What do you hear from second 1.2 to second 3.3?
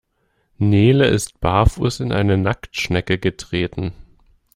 barfuß in eine Nacktschnecke